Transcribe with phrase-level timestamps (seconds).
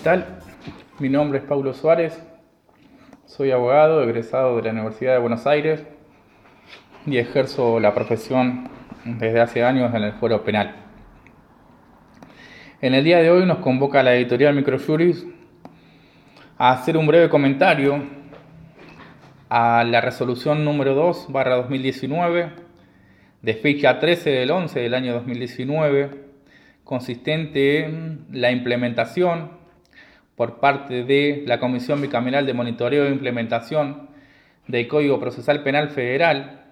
[0.00, 0.26] tal?
[0.98, 2.20] Mi nombre es Paulo Suárez,
[3.26, 5.84] soy abogado, egresado de la Universidad de Buenos Aires
[7.06, 8.68] y ejerzo la profesión
[9.04, 10.74] desde hace años en el fuero penal.
[12.80, 15.26] En el día de hoy nos convoca la editorial Microjuris
[16.58, 18.02] a hacer un breve comentario
[19.48, 22.50] a la resolución número 2 barra 2019
[23.42, 26.10] de fecha 13 del 11 del año 2019
[26.82, 29.63] consistente en la implementación
[30.36, 34.08] por parte de la Comisión Bicameral de Monitoreo e Implementación
[34.66, 36.64] del Código Procesal Penal Federal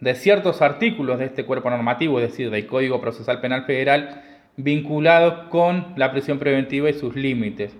[0.00, 4.22] de ciertos artículos de este cuerpo normativo, es decir, del Código Procesal Penal Federal,
[4.56, 7.76] vinculados con la prisión preventiva y sus límites.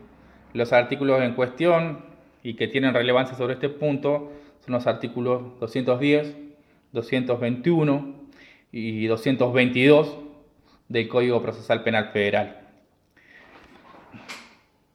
[0.52, 2.04] Los artículos en cuestión
[2.42, 4.32] y que tienen relevancia sobre este punto
[4.64, 6.36] son los artículos 210,
[6.92, 8.14] 221
[8.72, 10.18] y 222
[10.88, 12.56] del Código Procesal Penal Federal.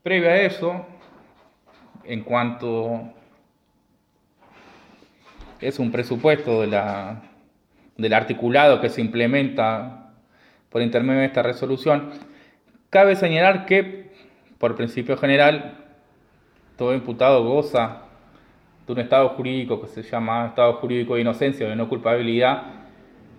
[0.06, 0.86] Previo a eso,
[2.04, 3.10] en cuanto
[5.60, 7.24] es un presupuesto de la,
[7.98, 10.12] del articulado que se implementa
[10.70, 12.12] por intermedio de esta resolución,
[12.92, 14.12] cabe señalar que,
[14.60, 15.74] por principio general,
[16.78, 18.04] todo imputado goza
[18.86, 22.62] de un estado jurídico que se llama estado jurídico de inocencia o de no culpabilidad,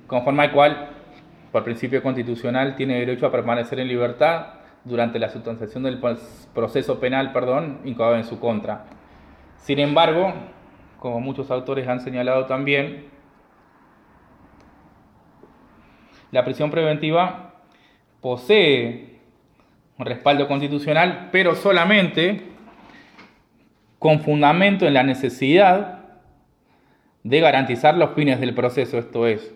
[0.08, 0.88] conforme al cual
[1.52, 4.55] por principio constitucional, tiene derecho a permanecer en libertad
[4.86, 6.00] durante la sustanciación del
[6.54, 8.84] proceso penal, perdón, incoado en su contra.
[9.58, 10.32] Sin embargo,
[11.00, 13.06] como muchos autores han señalado también,
[16.30, 17.54] la prisión preventiva
[18.20, 19.18] posee
[19.98, 22.42] un respaldo constitucional, pero solamente
[23.98, 26.04] con fundamento en la necesidad
[27.24, 29.52] de garantizar los fines del proceso, esto es,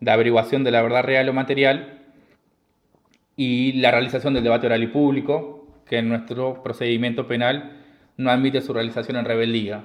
[0.00, 2.03] de averiguación de la verdad real o material
[3.36, 7.82] y la realización del debate oral y público, que en nuestro procedimiento penal
[8.16, 9.82] no admite su realización en rebeldía.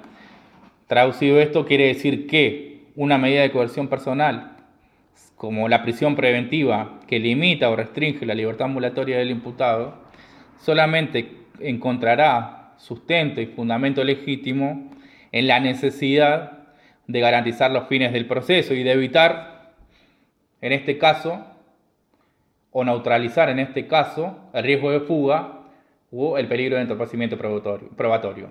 [0.88, 4.58] Traducido esto quiere decir que una medida de coerción personal,
[5.36, 10.04] como la prisión preventiva, que limita o restringe la libertad ambulatoria del imputado,
[10.58, 14.92] solamente encontrará sustento y fundamento legítimo
[15.32, 16.60] en la necesidad
[17.08, 19.60] de garantizar los fines del proceso y de evitar
[20.62, 21.46] en este caso,
[22.72, 25.60] o neutralizar en este caso el riesgo de fuga
[26.12, 28.50] o el peligro de entorpecimiento probatorio.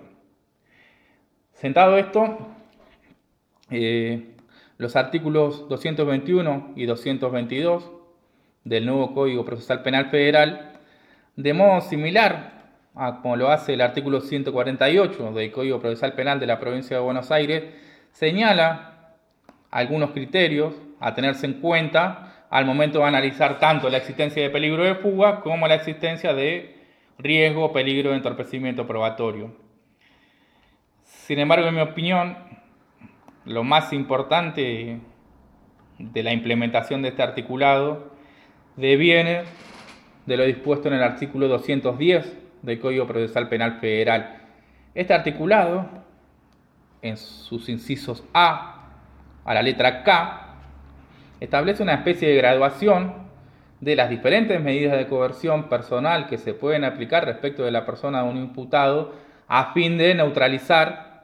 [1.53, 2.37] Sentado esto,
[3.69, 4.35] eh,
[4.77, 7.91] los artículos 221 y 222
[8.63, 10.79] del nuevo Código Procesal Penal Federal,
[11.35, 12.59] de modo similar
[12.95, 17.03] a como lo hace el artículo 148 del Código Procesal Penal de la Provincia de
[17.03, 17.63] Buenos Aires,
[18.11, 19.15] señala
[19.69, 24.83] algunos criterios a tenerse en cuenta al momento de analizar tanto la existencia de peligro
[24.83, 26.75] de fuga como la existencia de
[27.17, 29.55] riesgo o peligro de entorpecimiento probatorio.
[31.03, 32.37] Sin embargo, en mi opinión,
[33.45, 34.99] lo más importante
[35.99, 38.11] de la implementación de este articulado
[38.77, 39.43] deviene
[40.25, 44.41] de lo dispuesto en el artículo 210 del Código Procesal Penal Federal.
[44.95, 45.89] Este articulado,
[47.01, 48.87] en sus incisos A
[49.45, 50.48] a la letra K,
[51.39, 53.13] establece una especie de graduación
[53.81, 58.23] de las diferentes medidas de coerción personal que se pueden aplicar respecto de la persona
[58.23, 59.13] de un imputado
[59.47, 61.23] a fin de neutralizar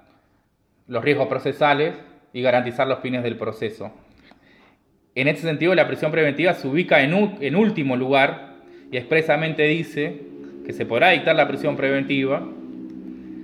[0.87, 1.95] los riesgos procesales
[2.31, 3.91] y garantizar los fines del proceso.
[5.15, 8.55] En este sentido, la prisión preventiva se ubica en, último lugar
[8.91, 10.21] y expresamente dice
[10.65, 12.45] que se podrá dictar la prisión preventiva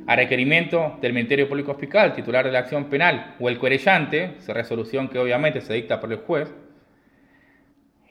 [0.08, 4.54] a requerimiento del Ministerio Público Fiscal, titular de la acción penal, o el querellante, esa
[4.54, 6.54] resolución que obviamente se dicta por el juez,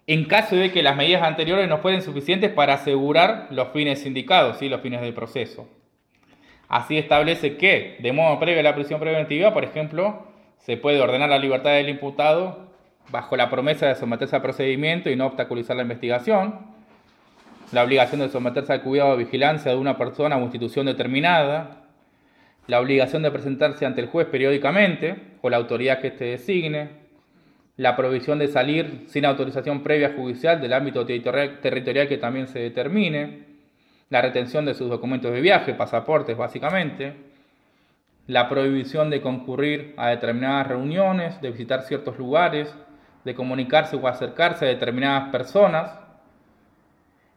[0.06, 4.60] en caso de que las medidas anteriores no fueran suficientes para asegurar los fines indicados,
[4.62, 5.68] y los fines del proceso.
[6.68, 10.28] Así establece que, de modo previo a la prisión preventiva, por ejemplo,
[10.58, 12.70] se puede ordenar la libertad del imputado
[13.10, 16.69] bajo la promesa de someterse al procedimiento y no obstaculizar la investigación,
[17.72, 21.84] la obligación de someterse al cuidado o vigilancia de una persona o institución determinada,
[22.66, 27.00] la obligación de presentarse ante el juez periódicamente o la autoridad que éste designe,
[27.76, 33.50] la provisión de salir sin autorización previa judicial del ámbito territorial que también se determine,
[34.10, 37.14] la retención de sus documentos de viaje, pasaportes básicamente,
[38.26, 42.74] la prohibición de concurrir a determinadas reuniones, de visitar ciertos lugares,
[43.24, 45.99] de comunicarse o acercarse a determinadas personas,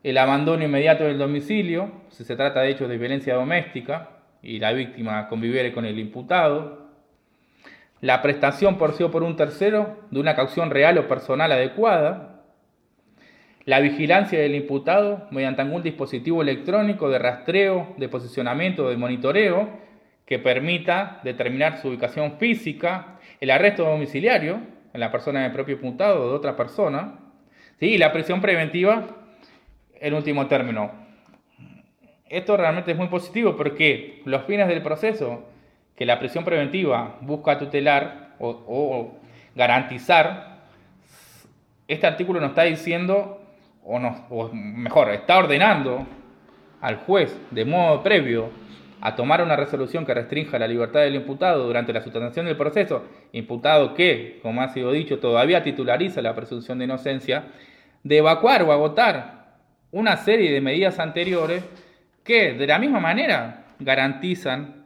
[0.03, 4.09] el abandono inmediato del domicilio, si se trata de hechos de violencia doméstica,
[4.41, 6.89] y la víctima conviviere con el imputado,
[8.01, 12.41] la prestación por sí o por un tercero de una caución real o personal adecuada,
[13.63, 19.69] la vigilancia del imputado mediante algún dispositivo electrónico de rastreo, de posicionamiento, de monitoreo
[20.25, 24.59] que permita determinar su ubicación física, el arresto domiciliario
[24.93, 27.19] en la persona del propio imputado o de otra persona,
[27.79, 29.22] y la prisión preventiva
[30.03, 30.91] en último término.
[32.29, 35.45] Esto realmente es muy positivo porque los fines del proceso
[35.95, 39.13] que la prisión preventiva busca tutelar o,
[39.55, 40.63] garantizar,
[41.87, 43.41] este artículo nos está diciendo
[43.85, 46.05] o, mejor, está ordenando
[46.81, 48.49] al juez de modo previo
[48.99, 53.03] a tomar una resolución que restrinja la libertad del imputado durante la sustentación del proceso,
[53.31, 57.45] imputado que, como ha sido dicho, todavía titulariza la presunción de inocencia,
[58.03, 59.42] de evacuar o agotar
[59.93, 61.63] una serie de medidas anteriores
[62.23, 64.83] que de la misma manera garantizan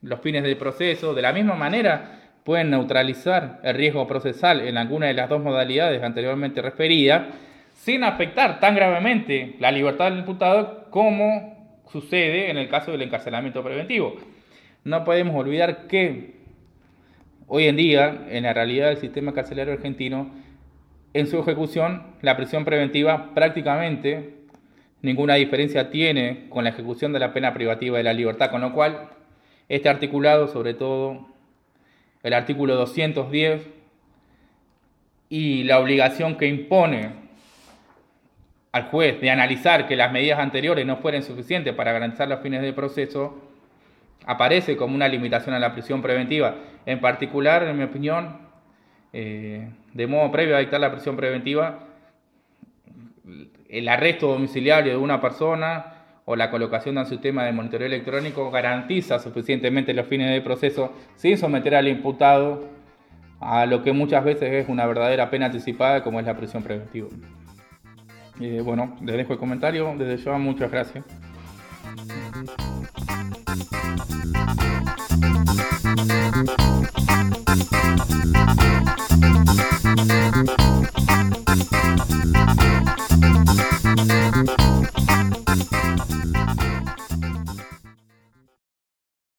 [0.00, 5.06] los fines del proceso, de la misma manera pueden neutralizar el riesgo procesal en alguna
[5.06, 7.26] de las dos modalidades anteriormente referidas,
[7.74, 13.62] sin afectar tan gravemente la libertad del imputado como sucede en el caso del encarcelamiento
[13.62, 14.16] preventivo.
[14.84, 16.36] No podemos olvidar que
[17.48, 20.30] hoy en día, en la realidad del sistema carcelario argentino,
[21.14, 24.34] en su ejecución, la prisión preventiva prácticamente
[25.02, 28.72] ninguna diferencia tiene con la ejecución de la pena privativa de la libertad, con lo
[28.72, 29.08] cual
[29.68, 31.28] este articulado, sobre todo
[32.22, 33.68] el artículo 210
[35.28, 37.10] y la obligación que impone
[38.72, 42.60] al juez de analizar que las medidas anteriores no fueran suficientes para garantizar los fines
[42.60, 43.42] del proceso,
[44.26, 46.56] aparece como una limitación a la prisión preventiva.
[46.86, 48.47] En particular, en mi opinión,
[49.12, 51.80] eh, de modo previo a dictar la prisión preventiva,
[53.68, 55.94] el arresto domiciliario de una persona
[56.24, 60.92] o la colocación de un sistema de monitoreo electrónico garantiza suficientemente los fines del proceso
[61.16, 62.68] sin someter al imputado
[63.40, 67.08] a lo que muchas veces es una verdadera pena anticipada como es la prisión preventiva.
[68.40, 69.94] Eh, bueno, les dejo el comentario.
[69.96, 71.04] Desde yo, muchas gracias.